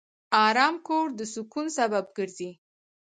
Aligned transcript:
آرام 0.47 0.75
کور 0.87 1.07
د 1.19 1.21
سکون 1.33 1.65
سبب 1.77 2.05
ګرځي. 2.17 2.49